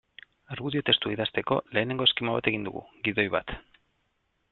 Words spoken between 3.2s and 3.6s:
bat.